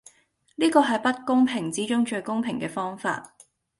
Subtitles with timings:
[0.55, 3.35] 呢個係不公平之中最公平既方法